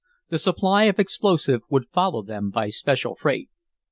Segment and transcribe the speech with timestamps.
[0.29, 3.51] The supply of explosive would follow them by special freight.